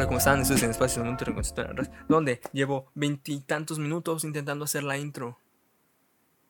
[0.00, 0.40] Hola, ¿cómo están?
[0.40, 5.38] Estoy en Espacio Red, donde llevo veintitantos minutos intentando hacer la intro.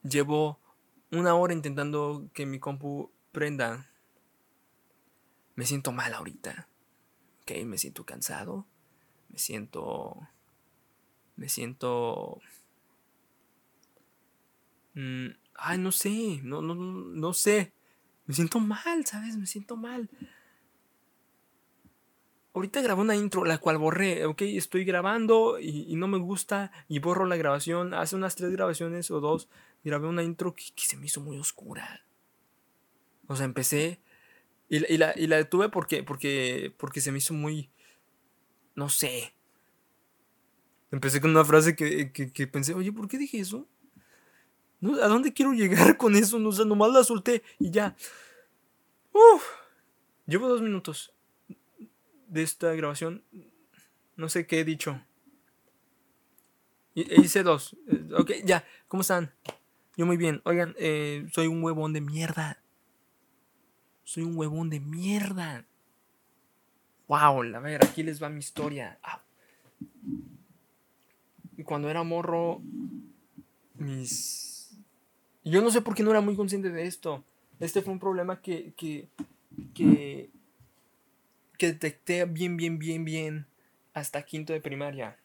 [0.05, 0.61] Llevo
[1.11, 3.89] una hora intentando que mi compu prenda.
[5.57, 6.69] Me siento mal ahorita.
[7.43, 8.67] Ok, me siento cansado.
[9.31, 10.29] Me siento.
[11.35, 12.41] Me siento.
[14.95, 16.39] Mm, ay, no sé.
[16.45, 17.73] No, no, no sé.
[18.27, 19.37] Me siento mal, ¿sabes?
[19.37, 20.09] Me siento mal.
[22.53, 26.99] Ahorita grabé una intro, la cual borré, ok, estoy grabando y, no me gusta y
[26.99, 27.95] borro la grabación.
[27.95, 29.49] Hace unas tres grabaciones o dos
[29.85, 32.05] grabé una intro que, se me hizo muy oscura.
[33.29, 34.01] O sea, empecé
[34.69, 37.71] y, la, detuve porque, porque, porque se me hizo muy,
[38.75, 39.33] no sé.
[40.91, 43.69] Empecé con una frase que, pensé, oye, ¿por qué dije eso?
[45.03, 46.41] ¿A dónde quiero llegar con eso?
[46.41, 47.95] No, o sea, nomás la solté y ya.
[49.13, 49.45] Uf,
[50.27, 51.13] llevo dos minutos
[52.31, 53.25] de esta grabación,
[54.17, 55.03] no sé qué he dicho.
[56.95, 57.77] E hice dos.
[57.89, 58.65] Eh, ok, ya.
[58.89, 59.33] ¿Cómo están?
[59.97, 60.41] Yo muy bien.
[60.45, 62.63] Oigan, eh, soy un huevón de mierda.
[64.05, 65.67] Soy un huevón de mierda.
[67.09, 68.99] Wow, a ver, aquí les va mi historia.
[69.03, 69.23] Ah.
[71.65, 72.63] Cuando era morro,
[73.75, 74.77] mis...
[75.45, 77.25] Yo no sé por qué no era muy consciente de esto.
[77.59, 79.09] Este fue un problema que, que,
[79.75, 80.31] que
[81.61, 83.47] que detecté bien, bien, bien, bien
[83.93, 85.19] hasta quinto de primaria.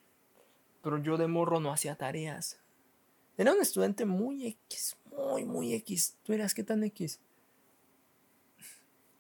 [0.84, 2.60] Pero yo de morro no hacía tareas.
[3.38, 6.18] Era un estudiante muy X, muy, muy X.
[6.24, 7.22] Tú eras qué tan X.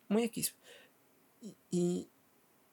[0.09, 0.55] Muy X.
[1.71, 2.09] Y,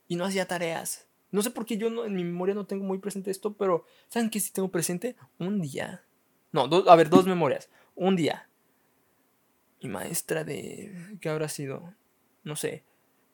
[0.08, 1.06] y, no hacía tareas.
[1.30, 4.28] No sé por qué yo en mi memoria no tengo muy presente esto, pero ¿saben
[4.28, 5.14] qué sí tengo presente?
[5.38, 6.04] Un día.
[6.50, 7.70] No, a ver, dos memorias.
[7.94, 8.48] Un día.
[9.80, 11.16] Mi maestra de...
[11.20, 11.94] ¿Qué habrá sido?
[12.42, 12.84] No sé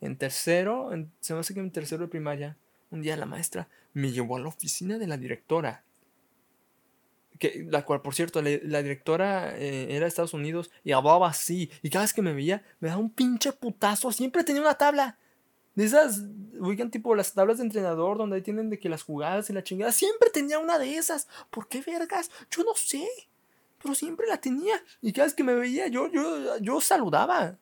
[0.01, 2.57] en tercero, se me hace que en tercero de primaria,
[2.91, 5.85] un día la maestra me llevó a la oficina de la directora.
[7.39, 11.71] Que, la cual, por cierto, la, directora eh, era de Estados Unidos y hablaba así.
[11.83, 14.11] Y cada vez que me veía, me daba un pinche putazo.
[14.11, 15.19] Siempre tenía una tabla.
[15.77, 16.23] De esas,
[16.61, 19.63] oigan, tipo las tablas de entrenador donde ahí tienen de que las jugadas y la
[19.63, 19.93] chingada.
[19.93, 21.29] Siempre tenía una de esas.
[21.51, 22.31] ¿Por qué vergas?
[22.51, 23.07] Yo no sé.
[23.81, 24.75] Pero siempre la tenía.
[25.01, 27.57] Y cada vez que me veía, yo, yo, yo saludaba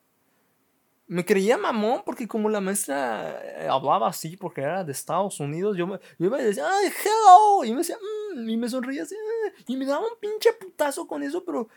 [1.09, 5.77] me creía mamón porque como la maestra eh, hablaba así porque era de Estados Unidos,
[5.77, 7.65] yo, me, iba y decía, ¡ay, hello!
[7.65, 7.97] Y me decía,
[8.34, 11.69] mmm, y me sonreía así, ah", y me daba un pinche putazo con eso, pero,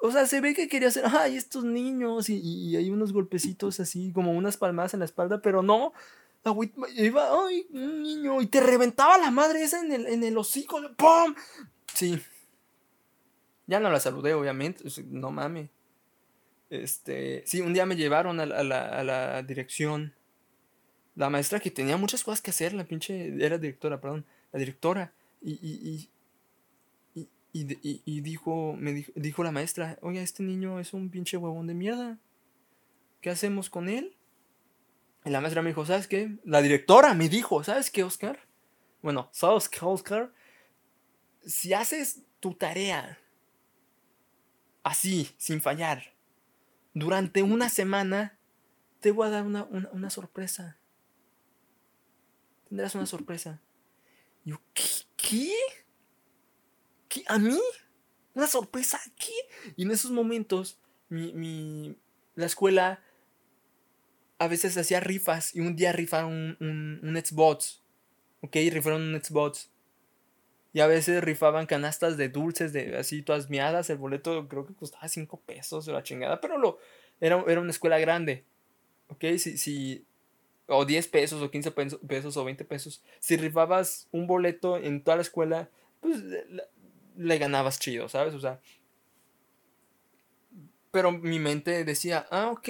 [0.00, 2.28] o sea, se ve que quería hacer, ¡ay, estos niños!
[2.28, 5.92] Y, hay unos golpecitos así, como unas palmadas en la espalda, pero no,
[6.44, 6.54] la
[6.96, 8.40] iba, ¡ay, un niño!
[8.40, 11.34] Y te reventaba la madre esa en el, en el hocico, ¡pum!
[11.92, 12.20] Sí.
[13.66, 15.70] Ya no la saludé, obviamente, no mames.
[16.82, 20.12] Este, sí, un día me llevaron a la, dirección.
[21.14, 25.12] La maestra que tenía muchas cosas que hacer, la pinche, era directora, perdón, la directora.
[25.40, 26.10] Y, y,
[27.52, 31.68] y, y, dijo, me dijo, dijo la maestra, oye, este niño es un pinche huevón
[31.68, 32.18] de mierda.
[33.20, 34.16] ¿Qué hacemos con él?
[35.24, 36.36] Y la maestra me dijo, ¿sabes qué?
[36.44, 38.40] La directora me dijo, ¿sabes qué, Oscar?
[39.00, 40.32] Bueno, ¿sabes qué, Oscar?
[41.46, 43.18] Si haces tu tarea
[44.82, 46.13] así, sin fallar,
[46.94, 48.38] durante una semana
[49.00, 50.78] te voy a dar una, sorpresa.
[52.68, 53.60] Tendrás una sorpresa.
[54.44, 55.52] yo, ¿qué?
[57.08, 57.22] ¿qué?
[57.26, 57.60] ¿A mí?
[58.32, 59.34] ¿Una sorpresa aquí?
[59.76, 60.78] Y en esos momentos,
[61.08, 61.96] mi,
[62.34, 63.02] la escuela
[64.38, 67.82] a veces hacía rifas y un día rifaron un, un, Xbox.
[68.40, 69.70] Ok, rifaron un Xbox.
[70.74, 73.88] Y a veces rifaban canastas de dulces, de así todas miadas.
[73.90, 76.40] El boleto creo que costaba 5 pesos de la chingada.
[76.40, 76.78] Pero lo,
[77.20, 78.44] era, era una escuela grande.
[79.06, 79.24] ¿Ok?
[79.38, 80.04] Si, si,
[80.66, 83.04] o 10 pesos, o 15 pesos, o 20 pesos.
[83.20, 85.68] Si rifabas un boleto en toda la escuela,
[86.00, 86.20] pues
[87.16, 88.34] le, ganabas chido, ¿sabes?
[88.34, 88.60] O sea.
[90.90, 92.68] Pero mi mente decía, ah, ok.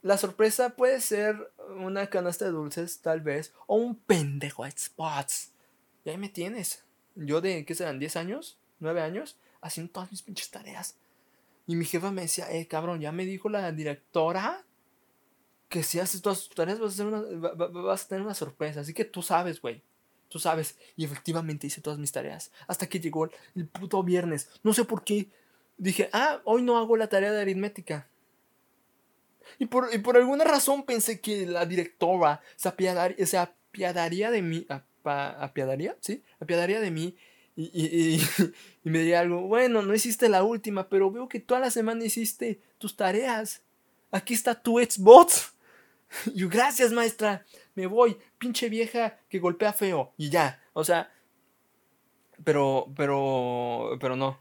[0.00, 3.52] La sorpresa puede ser una canasta de dulces, tal vez.
[3.66, 5.52] O un pendejo Xbox.
[6.06, 6.84] Y ahí me tienes.
[7.16, 8.00] Yo de, ¿qué serán?
[8.00, 8.56] ¿10 años?
[8.80, 9.36] ¿9 años?
[9.60, 10.96] Haciendo todas mis pinches tareas.
[11.66, 14.64] Y mi jefa me decía, eh, cabrón, ya me dijo la directora
[15.68, 18.80] que si haces todas tus tareas vas a, una, vas a tener una sorpresa.
[18.80, 19.82] Así que tú sabes, güey.
[20.28, 20.78] Tú sabes.
[20.94, 22.52] Y efectivamente hice todas mis tareas.
[22.68, 24.48] Hasta que llegó el, puto viernes.
[24.62, 25.28] No sé por qué.
[25.76, 28.08] Dije, ah, hoy no hago la tarea de aritmética.
[29.58, 34.68] Y por, por alguna razón pensé que la directora se, se apiadaría de mí.
[35.06, 35.96] ¿Apiadaría?
[36.00, 36.22] ¿Sí?
[36.40, 37.16] Apiadaría de mí
[37.56, 38.20] y,
[38.84, 42.60] me diría algo, bueno, no hiciste la última, pero veo que toda la semana hiciste
[42.78, 43.62] tus tareas.
[44.10, 45.52] Aquí está tu Xbox.
[46.26, 47.44] Y yo, gracias, maestra,
[47.74, 50.12] me voy, pinche vieja que golpea feo.
[50.16, 51.12] Y ya, o sea,
[52.44, 54.38] pero, pero, pero no.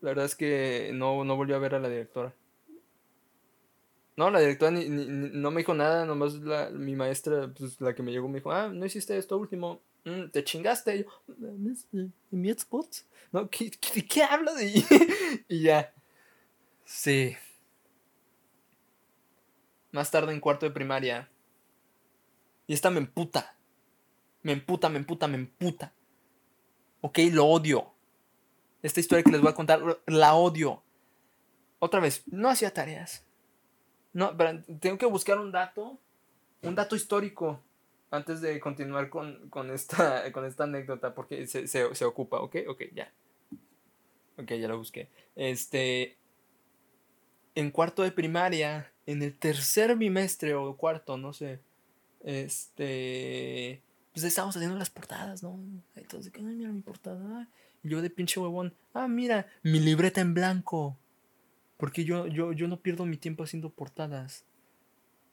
[0.00, 2.34] La verdad es que no, no volvió a ver a la directora.
[4.16, 6.34] No, la directora ni, no me dijo nada, nomás
[6.72, 10.30] mi maestra, pues la que me llegó, me dijo, ah, no hiciste esto último, mm,
[10.30, 10.96] te chingaste.
[10.96, 13.06] Y yo, mi Xbox?
[13.32, 13.48] ¿No?
[13.50, 14.54] ¿Qué, qué, hablas?
[14.62, 14.84] Y,
[15.48, 15.92] y ya.
[16.84, 17.36] Sí.
[19.92, 21.28] Más tarde en cuarto de primaria.
[22.66, 23.56] Y esta me emputa.
[24.42, 25.92] Me emputa, me emputa, me emputa.
[27.00, 27.92] Ok, lo odio.
[28.82, 30.82] Esta historia que les voy a contar, la odio.
[31.78, 33.24] Otra vez, no hacía tareas.
[34.12, 35.98] No, pero tengo que buscar un dato,
[36.62, 37.63] un dato histórico,
[38.14, 42.56] antes de continuar con, esta, con esta anécdota, porque se, se, ocupa, ¿ok?
[42.68, 43.12] Ok, ya.
[44.36, 45.08] Ok, ya lo busqué.
[45.36, 46.16] Este,
[47.54, 51.60] en cuarto de primaria, en el tercer bimestre o cuarto, no sé,
[52.24, 53.82] este,
[54.12, 55.58] pues estábamos haciendo las portadas, ¿no?
[55.94, 57.48] Entonces, ay, mira mi portada.
[57.82, 60.98] yo de pinche huevón, ah, mira, mi libreta en blanco.
[61.76, 64.44] Porque yo, yo, yo no pierdo mi tiempo haciendo portadas.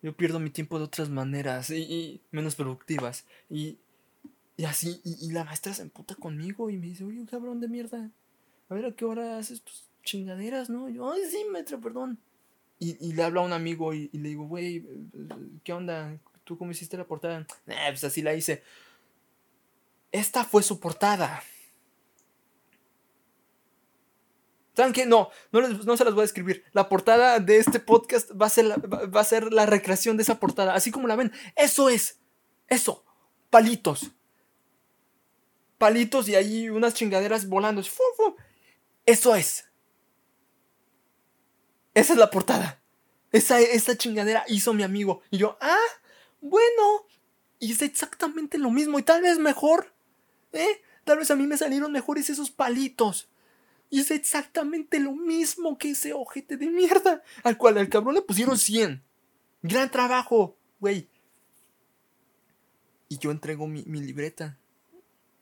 [0.02, 3.26] Yo pierdo mi tiempo de otras maneras y, menos productivas.
[3.50, 3.78] Y,
[4.58, 8.10] y así, y, la maestra se emputa conmigo y me dice, oye, cabrón de mierda.
[8.70, 10.90] A ver a qué hora haces tus chingaderas, ¿no?
[10.90, 12.18] yo, ay, sí, maestra, perdón.
[12.80, 14.84] Y, le hablo a un amigo y, le digo, güey,
[15.64, 16.18] ¿qué onda?
[16.44, 17.46] ¿Tú cómo hiciste la portada?
[17.68, 18.64] Eh, pues así la hice.
[20.12, 21.44] Esta fue su portada.
[24.76, 25.06] ¿Saben qué?
[25.06, 26.64] No, no, se las voy a escribir.
[26.72, 30.24] La portada de este podcast va a, ser la, va a ser la recreación de
[30.24, 30.74] esa portada.
[30.74, 31.32] Así como la ven.
[31.56, 32.20] Eso es.
[32.68, 33.04] Eso.
[33.50, 34.12] Palitos.
[35.78, 37.82] Palitos y ahí unas chingaderas volando.
[39.06, 39.66] Eso es.
[41.94, 42.82] Esa es la portada.
[43.34, 45.22] Esa, esa chingadera hizo mi amigo.
[45.32, 45.78] Y yo, ah,
[46.40, 47.08] bueno.
[47.60, 49.94] Hice exactamente lo mismo y tal vez mejor.
[50.54, 50.82] ¿Eh?
[51.04, 53.31] Tal vez a mí me salieron mejores esos palitos.
[53.94, 57.22] Hice exactamente lo mismo que ese ojete de mierda.
[57.44, 59.04] Al cual al cabrón le pusieron 100.
[59.62, 61.10] Gran trabajo, güey.
[63.10, 64.58] Y yo entrego mi, libreta.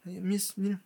[0.03, 0.81] mira.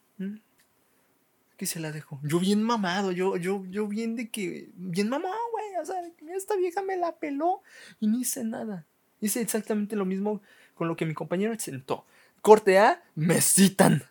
[1.55, 2.19] Que se la dejo.
[2.23, 4.69] Yo bien mamado, yo, yo, yo bien de que.
[4.75, 5.81] Bien mamado, güey.
[5.81, 5.95] O sea,
[6.35, 7.61] esta vieja me la peló
[8.01, 8.85] y no hice nada.
[9.21, 10.41] Hice exactamente lo mismo
[10.75, 12.05] con lo que mi compañero sentó.
[12.41, 14.03] Corte A, me citan.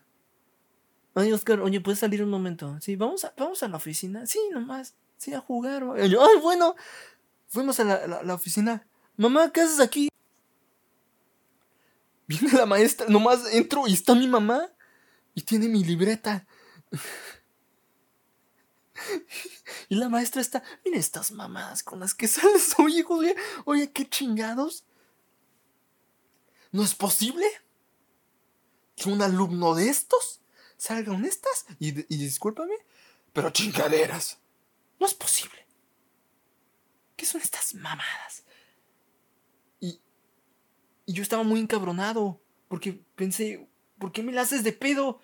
[1.15, 2.79] Ay, Oscar, oye, ¿puedes salir un momento?
[2.81, 4.27] Sí, vamos a, vamos a la oficina.
[4.27, 4.95] Sí, nomás.
[5.19, 5.85] Sí, a jugar.
[5.97, 6.75] ay, bueno.
[7.49, 8.87] Fuimos a la, la, oficina.
[9.17, 10.09] Mamá, ¿qué haces aquí?
[12.27, 14.71] Viene la maestra, nomás entro y está mi mamá.
[15.35, 16.47] Y tiene mi libreta.
[19.89, 24.09] y la maestra está, mira estas mamadas con las que sales, oye, oye, oye, qué
[24.09, 24.85] chingados.
[26.71, 27.47] ¿No es posible
[28.97, 30.42] que un alumno de estos
[30.83, 32.75] salga honestas y, y discúlpame,
[33.33, 34.41] pero chingaderas.
[34.99, 35.65] No es posible.
[37.15, 38.43] ¿Qué son estas mamadas?
[39.79, 40.01] Y,
[41.07, 45.21] y yo estaba muy encabronado porque pensé, ¿por qué me la haces de pedo?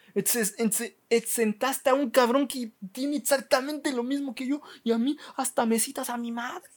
[1.11, 5.67] Exentaste a un cabrón que tiene exactamente lo mismo que yo y a mí hasta
[5.67, 6.71] me citas a mi madre.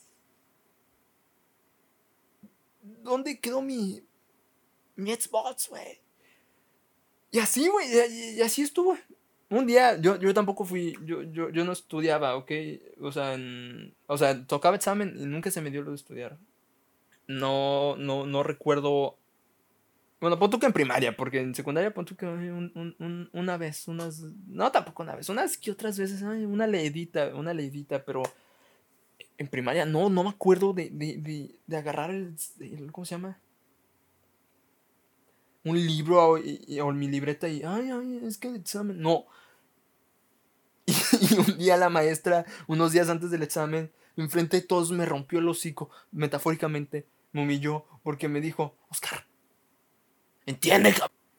[2.82, 4.04] ¿Dónde quedó mi,
[4.96, 6.01] mi Xbox, güey?
[7.32, 7.86] Y así, güey,
[8.36, 8.96] y, así estuvo.
[9.48, 12.52] Un día, yo, yo tampoco fui, yo, yo, yo no estudiaba, ¿ok?
[13.00, 13.36] O sea,
[14.06, 16.38] o sea, tocaba examen y nunca se me dio lo de estudiar.
[17.26, 19.16] No, no, no recuerdo.
[20.20, 24.20] Bueno, pon tú que en primaria, porque en secundaria pon tú que una vez, unas.
[24.46, 28.22] No, tampoco una vez, unas que otras veces, una leidita, una leidita, pero
[29.38, 32.36] en primaria no, no me acuerdo de, de, de, agarrar el,
[32.92, 33.38] ¿Cómo se llama?
[35.64, 39.26] Un libro o, mi libreta y, ay, ay, es que el examen, no.
[40.86, 45.38] Y, un día la maestra, unos días antes del examen, enfrente de todos me rompió
[45.38, 49.26] el hocico, metafóricamente, me humilló porque me dijo, Oscar,
[50.46, 50.94] entiende,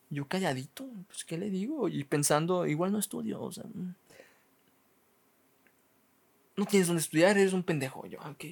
[0.10, 1.90] Yo calladito, pues, ¿qué le digo?
[1.90, 3.96] Y pensando, igual no estudio, o sea, mm.
[6.56, 8.06] no tienes donde estudiar, eres un pendejo.
[8.06, 8.46] Yo, ok.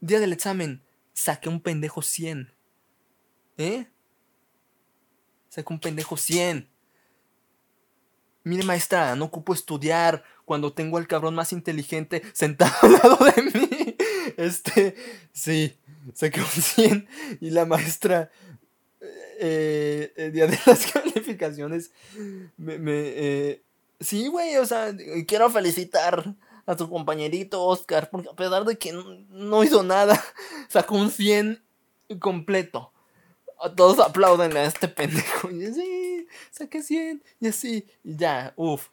[0.00, 2.52] Día del examen, saqué un pendejo 100.
[3.58, 3.86] ¿Eh?
[5.50, 6.66] Saca un pendejo 100.
[8.44, 13.42] Mire, maestra, no ocupo estudiar cuando tengo al cabrón más inteligente sentado al lado de
[13.42, 13.96] mí.
[14.38, 14.94] Este,
[15.32, 15.76] sí,
[16.14, 17.08] saqué un 100
[17.40, 18.30] y la maestra,
[19.38, 21.90] eh, el día de las calificaciones,
[22.56, 23.62] me, me eh,
[23.98, 24.94] sí, güey, o sea,
[25.26, 30.22] quiero felicitar a tu compañerito Oscar, porque a pesar de que no, no hizo nada,
[30.68, 31.62] sacó un 100
[32.18, 32.92] completo.
[33.76, 35.50] Todos aplauden a este pendejo.
[35.50, 37.22] Y así, saqué 100.
[37.40, 38.88] Y así, y ya, uff.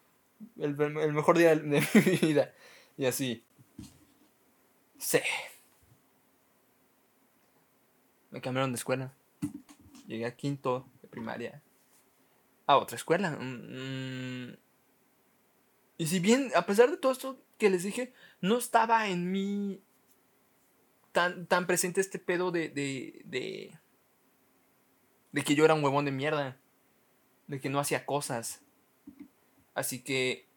[0.57, 1.79] El, mejor día de, mi
[2.27, 2.53] vida.
[2.97, 3.43] Y así.
[4.97, 5.19] Sí.
[8.31, 9.13] Me cambiaron de escuela.
[10.05, 11.61] Llegué a quinto de primaria.
[12.65, 13.31] A otra escuela.
[13.31, 14.57] Mm,
[15.97, 19.81] y si bien, a pesar de todo esto que les dije, no estaba en mí
[21.11, 23.79] tan, tan presente este pedo de, de,
[25.37, 26.57] de que yo era un huevón de mierda.
[27.45, 28.61] De que no hacía cosas.
[29.75, 30.47] Así que...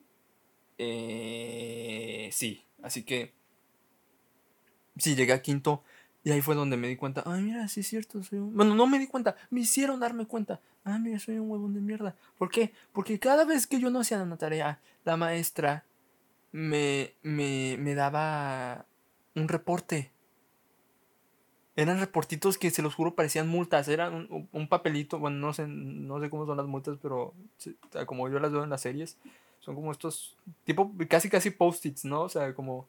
[0.78, 3.34] Eh, sí, así que...
[4.96, 5.84] Sí, llegué a quinto
[6.24, 8.54] y ahí fue donde me di cuenta, ay, mira, sí es cierto, soy un...
[8.54, 10.62] Bueno, no me di cuenta, me hicieron darme cuenta.
[10.82, 12.16] Ah, mira, soy un huevón de mierda.
[12.38, 12.72] ¿Por qué?
[12.94, 15.84] Porque cada vez que yo no hacía una tarea, la maestra
[16.52, 18.86] me, me, me daba
[19.34, 20.10] un reporte.
[21.80, 23.88] Eran reportitos que se los juro parecían multas.
[23.88, 27.32] Eran un, papelito, bueno, no sé, no sé cómo son las multas, pero
[28.04, 29.16] como yo las veo en las series,
[29.60, 32.20] son como estos, tipo, casi casi post-its, ¿no?
[32.20, 32.86] O sea, como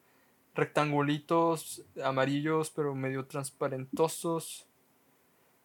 [0.54, 4.66] rectangulitos amarillos, pero medio transparentosos.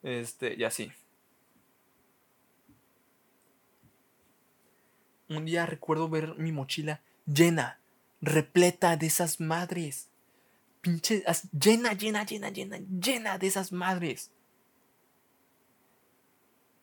[0.03, 0.93] Este, y así.
[5.27, 7.81] Un día recuerdo ver mi mochila llena,
[8.21, 10.07] repleta de esas madres.
[11.51, 14.31] Llena, llena, llena, llena, llena de esas madres.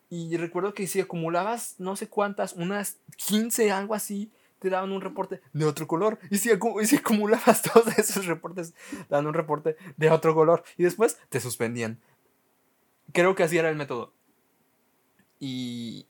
[0.09, 5.01] Y recuerdo que si acumulabas no sé cuántas, unas 15, algo así, te daban un
[5.01, 6.19] reporte de otro color.
[6.29, 6.49] Y si,
[6.85, 8.73] si acumulabas todos esos reportes,
[9.09, 10.63] daban un reporte de otro color.
[10.77, 11.99] Y después te suspendían.
[13.13, 14.13] Creo que así era el método.
[15.39, 16.07] Y.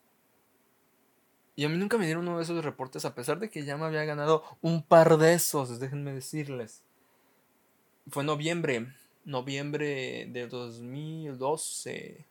[1.58, 3.78] Y a mí nunca me dieron uno de esos reportes, a pesar de que ya
[3.78, 6.84] me había ganado un par de esos, déjenme decirles.
[8.08, 8.88] Fue noviembre,
[9.24, 12.26] noviembre de 2012.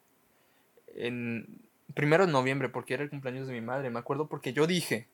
[0.95, 1.61] En,
[1.95, 3.91] primero en noviembre, porque era el cumpleaños de mi madre.
[3.91, 5.09] Me acuerdo porque yo dije,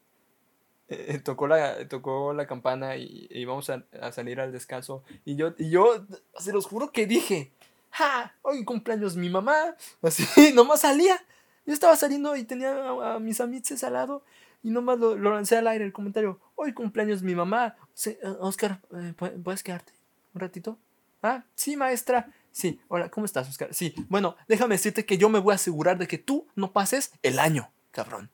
[0.89, 5.03] eh, tocó, la, tocó la campana y, íbamos a, salir al descanso.
[5.25, 6.07] Y yo, y yo,
[6.39, 7.53] se los juro que dije,
[7.91, 8.35] ¡ja!
[8.43, 9.77] Hoy cumpleaños mi mamá.
[10.03, 11.17] Así, nomás salía.
[11.65, 14.25] Yo estaba saliendo y tenía a, mis amiches al lado
[14.63, 16.39] y nomás lo, lancé al aire el comentario.
[16.55, 17.77] Hoy cumpleaños mi mamá.
[18.05, 20.00] Eh, Oscar, eh, ¿puedes quedarte
[20.35, 20.79] un ratito?
[21.23, 22.33] Ah, sí, maestra.
[22.53, 23.73] Sí, hola, ¿cómo estás, Oscar?
[23.73, 27.13] Sí, bueno, déjame decirte que yo me voy a asegurar de que tú no pases
[27.23, 28.31] el año, cabrón.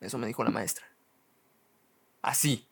[0.00, 0.86] Eso me dijo la maestra.
[2.22, 2.66] Así.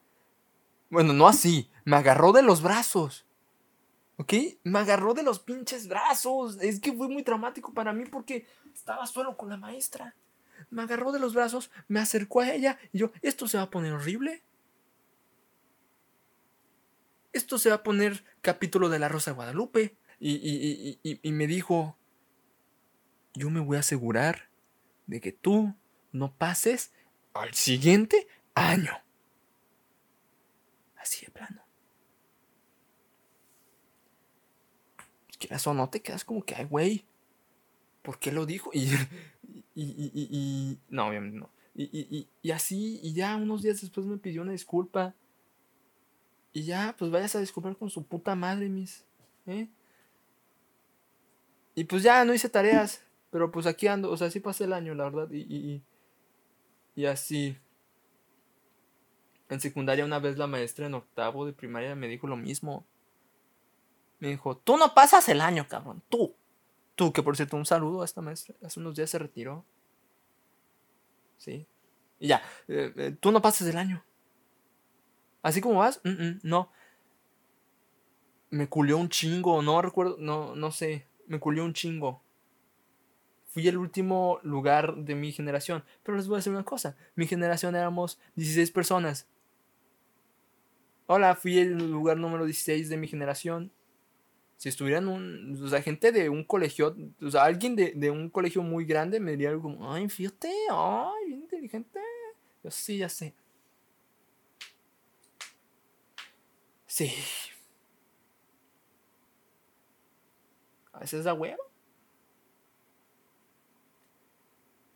[0.90, 1.70] Bueno, no así.
[1.84, 3.26] Me agarró de los brazos.
[4.16, 4.32] ¿Ok?
[4.62, 6.58] Me agarró de los pinches brazos.
[6.60, 10.14] Es que fue muy traumático para mí porque estaba solo con la maestra.
[10.70, 13.70] Me agarró de los brazos, me acercó a ella y yo, esto se va a
[13.70, 14.42] poner horrible.
[17.34, 19.96] Esto se va a poner capítulo de la Rosa de Guadalupe.
[20.18, 21.98] Y, y, y me dijo,
[23.34, 24.48] yo me voy a asegurar
[25.06, 25.74] de que tú
[26.12, 26.92] no pases
[27.34, 28.92] al siguiente año.
[30.96, 31.62] Así de plano.
[35.38, 37.04] Quieras o no, te quedas como que, ay, güey,
[38.00, 38.70] ¿por qué lo dijo?
[38.72, 38.84] Y,
[39.74, 41.50] y, y, y, no, obviamente no.
[41.74, 45.14] Y, y, así, y ya unos días después me pidió una disculpa.
[46.54, 49.04] Y ya, pues vayas a disculpar con su puta madre, mis.
[49.46, 49.68] ¿eh?
[51.74, 53.04] Y pues ya no hice tareas.
[53.30, 55.28] Pero pues aquí ando, o sea, sí pasé el año, la verdad.
[55.30, 55.82] y,
[56.94, 57.58] y así.
[59.48, 62.86] En secundaria una vez la maestra en octavo de primaria me dijo lo mismo.
[64.18, 66.02] Me dijo, tú no pasas el año, cabrón.
[66.08, 66.34] Tú.
[66.94, 68.54] Tú, que por cierto, un saludo a esta maestra.
[68.62, 69.64] Hace unos días se retiró.
[71.36, 71.66] Sí.
[72.18, 72.42] Y ya.
[72.68, 74.04] Eh, eh, tú no pasas el año.
[75.44, 76.00] Así como vas,
[76.42, 76.72] no.
[78.50, 79.62] Me culió un chingo.
[79.62, 80.16] No recuerdo.
[80.18, 81.06] No, no sé.
[81.28, 82.24] Me culió un chingo
[83.54, 85.84] fui el último lugar de mi generación.
[86.02, 89.28] Pero les voy a decir una cosa, mi generación éramos 16 personas.
[91.06, 93.70] Hola, fui el lugar número 16 de mi generación.
[94.56, 98.62] Si estuvieran un, o sea, gente de un colegio, o sea, alguien de, un colegio
[98.64, 102.00] muy grande me diría algo como, ay, fíjate, ay, bien inteligente.
[102.64, 103.34] Yo sí, ya sé.
[106.94, 107.12] Sí.
[110.92, 111.60] A veces da huevo.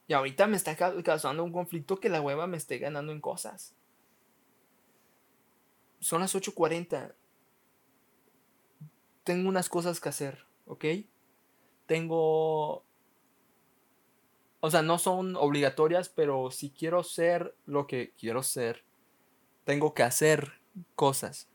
[0.07, 3.75] Y ahorita me está causando un conflicto que la hueva me esté ganando en cosas.
[5.99, 7.17] Son las 8.40.
[9.25, 10.85] Tengo unas cosas que hacer, ¿ok?
[11.87, 12.85] Tengo...
[14.61, 18.85] O sea, no son obligatorias, pero si quiero ser lo que quiero ser,
[19.64, 20.61] tengo que hacer
[20.95, 21.48] cosas.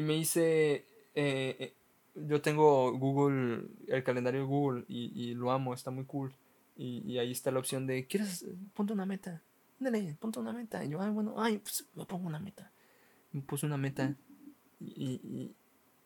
[0.00, 0.86] Y me hice...
[1.14, 1.74] Eh, eh,
[2.14, 6.34] yo tengo Google, el calendario Google y, lo amo, está muy cool.
[6.76, 8.46] Y, ahí está la opción de, ¿quieres?
[8.74, 9.42] Ponte una meta.
[9.78, 10.84] Dale, ponte una meta.
[10.84, 12.72] Y yo, ay, bueno, ay, pues me pongo una meta.
[13.32, 14.16] Me puse una meta
[14.80, 15.54] y,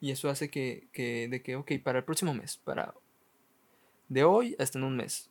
[0.01, 2.95] y eso hace que, que, de que, ok, para el próximo mes, para
[4.09, 5.31] de hoy hasta en un mes.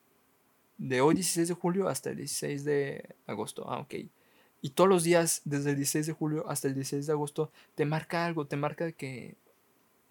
[0.78, 3.70] De hoy 16 de julio hasta el 16 de agosto.
[3.70, 3.94] Ah, ok.
[4.64, 7.84] Y todos los días, desde el 16 de julio hasta el 16 de agosto, te
[7.84, 9.36] marca algo, te marca que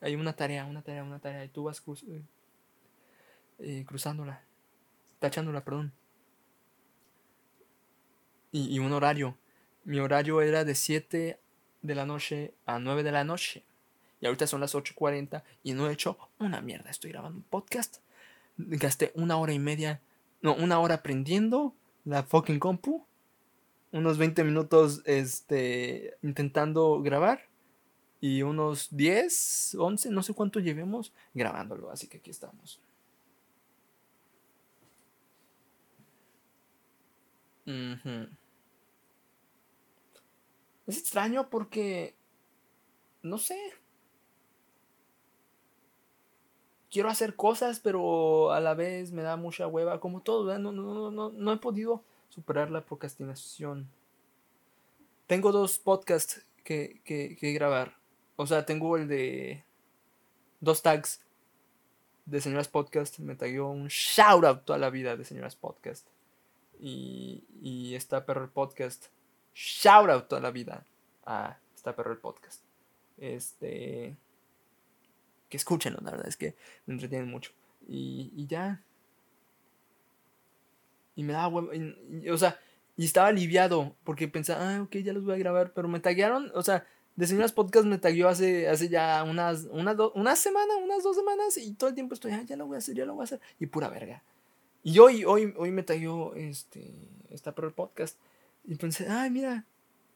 [0.03, 2.23] hay una tarea, una tarea, una tarea, y tú vas eh,
[3.61, 4.45] eh, cruzándola,
[5.21, 5.95] tachándola, perdón.
[8.51, 9.39] Y, y, un horario.
[9.85, 11.41] Mi horario era de 7
[11.81, 13.65] de la noche a 9 de la noche.
[14.21, 16.91] Y ahorita son las 8.40 y no he hecho una mierda.
[16.91, 18.01] Estoy grabando un podcast.
[18.59, 20.03] Gasté una hora y media,
[20.43, 23.07] no, una hora aprendiendo la fucking compu.
[23.93, 27.43] Unos 20 minutos este, intentando grabar.
[28.21, 31.91] Y unos 10, 11, no sé cuánto llevemos grabándolo.
[31.91, 32.81] Así que aquí estamos.
[40.87, 42.15] Es extraño porque,
[43.23, 43.57] no sé,
[46.91, 51.11] quiero hacer cosas, pero a la vez me da mucha hueva, como todo, no, no,
[51.11, 53.89] no, no he podido superar la procrastinación.
[55.27, 57.99] Tengo dos podcasts que, que, grabar.
[58.37, 59.65] O sea, tengo el de
[60.61, 61.21] dos tags
[62.25, 63.19] de Señoras Podcast.
[63.19, 66.09] Me tagueó un shout out toda la vida de Señoras Podcast.
[66.81, 69.07] Y, y está Perro el Podcast.
[69.55, 70.87] Shout out toda la vida
[71.27, 72.63] a Está Perro el Podcast.
[73.19, 74.17] Este
[75.51, 77.53] que escúchenlo, la verdad es que me entretienen mucho.
[77.87, 78.83] Y, ya.
[81.15, 81.71] Y me daba huevo.
[82.33, 82.59] o sea,
[82.97, 85.73] y estaba aliviado porque pensaba, ah, ok, ya los voy a grabar.
[85.73, 89.97] Pero me taguearon, o sea, de Señoras Podcast me tagueó hace, hace ya unas, una,
[90.15, 91.57] una semana, unas dos semanas.
[91.57, 93.25] Y todo el tiempo estoy, ah, ya lo voy a hacer, ya lo voy a
[93.25, 93.41] hacer.
[93.59, 94.23] Y pura verga.
[94.83, 96.93] Y hoy, hoy, hoy me tagueó este,
[97.31, 98.19] esta pero el podcast.
[98.65, 99.65] Y pensé, ay, mira,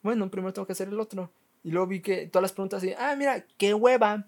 [0.03, 1.31] bueno, primero tengo que hacer el otro.
[1.63, 4.27] Y luego vi que todas las preguntas así, ah, mira, qué hueva.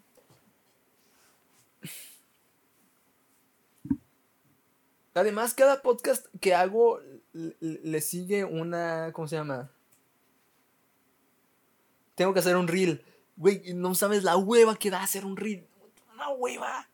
[5.19, 7.01] Además, cada podcast que hago
[7.33, 9.13] le sigue una.
[9.13, 9.71] ¿Cómo se llama?
[12.15, 13.05] Tengo que hacer un reel.
[13.37, 15.67] Güey, no sabes la hueva que da hacer un reel.
[16.15, 16.89] Una hueva.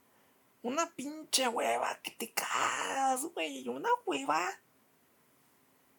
[0.62, 3.68] Una pinche hueva que te cagas, güey.
[3.68, 4.48] Una hueva.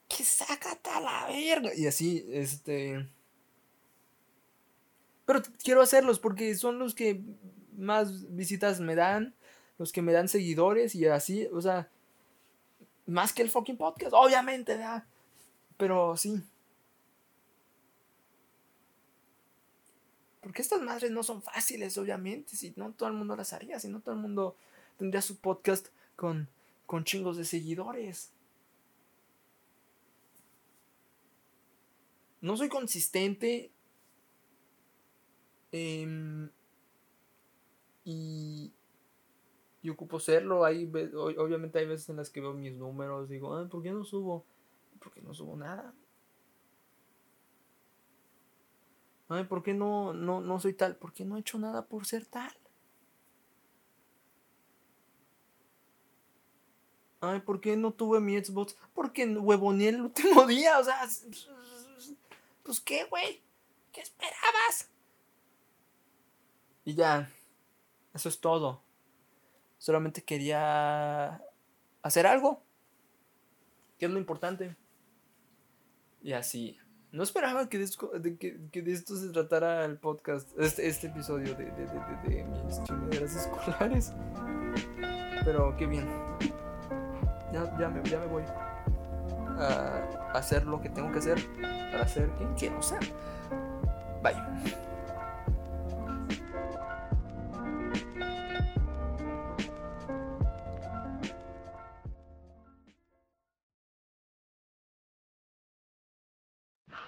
[0.07, 1.73] Que sácate a la verga.
[1.75, 3.07] Y así, este.
[5.25, 7.21] Pero quiero hacerlos porque son los que
[7.77, 9.35] más visitas me dan.
[9.77, 11.89] Los que me dan seguidores y así, o sea
[13.05, 15.03] más que el fucking podcast, obviamente, ¿verdad?
[15.77, 16.41] Pero sí.
[20.41, 22.55] Porque estas madres no son fáciles, obviamente.
[22.55, 24.55] Si no todo el mundo las haría, si no todo el mundo
[24.97, 26.47] tendría su podcast con,
[26.85, 28.31] con chingos de seguidores.
[32.41, 33.71] No soy consistente.
[35.71, 36.49] Em,
[38.05, 38.71] y,
[39.85, 40.65] y ocupo serlo.
[40.65, 40.91] Hay,
[41.37, 44.43] obviamente hay veces en las que veo mis números, digo, ¿por qué no subo?
[44.99, 45.93] ¿Por qué no subo nada?
[49.29, 50.95] Ay, ¿por qué no, no, no soy tal?
[50.95, 52.51] ¿Por qué no he hecho nada por ser tal?
[57.21, 58.75] Ay, ¿por qué no tuve mi Xbox?
[58.95, 61.07] Porque huevoné el último día, o sea,
[62.63, 63.43] pues qué, güey,
[63.91, 64.89] ¿qué esperabas?
[66.85, 67.29] Y ya,
[68.15, 68.84] eso es todo.
[69.85, 71.43] Solamente quería
[72.01, 72.63] hacer algo.
[73.99, 74.75] Que es lo importante.
[76.23, 76.79] Y así.
[77.11, 81.71] No esperaba que de, esto, se tratara el podcast, este, este episodio de,
[82.65, 84.11] mis chingaderas escolares.
[85.43, 86.09] Pero qué bien.
[87.53, 88.43] Ya, me, ya me voy
[89.59, 91.37] a hacer lo que tengo que hacer
[91.91, 93.01] para ser quien quiero ser.
[94.23, 94.33] Bye.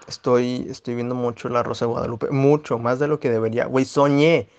[0.08, 2.30] Estoy, estoy viendo mucho La Rosa de Guadalupe.
[2.32, 3.66] Mucho, más de lo que debería.
[3.66, 4.50] Güey, soñé.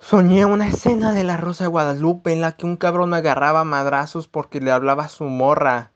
[0.00, 3.62] Soñé una escena de La Rosa de Guadalupe en la que un cabrón me agarraba
[3.64, 5.92] madrazos porque le hablaba a su morra.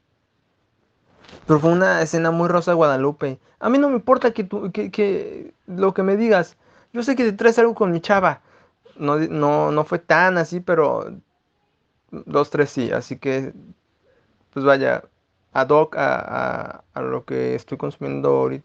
[1.47, 3.41] Pero fue una escena muy Rosa de Guadalupe.
[3.59, 6.57] A mí no me importa que, tú, que, que lo que me digas.
[6.93, 8.43] Yo sé que te traes algo con mi chava.
[8.97, 11.11] No, no, no fue tan así, pero
[12.11, 12.93] dos, tres sí.
[12.93, 13.55] Así que,
[14.53, 15.05] pues vaya,
[15.61, 18.65] ad hoc a, a, lo que estoy consumiendo ahorita,